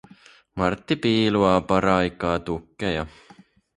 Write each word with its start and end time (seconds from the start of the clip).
Martti 0.61 0.95
piiluaa 1.03 1.61
paraikaa 1.73 2.39
tukkeja. 2.39 3.05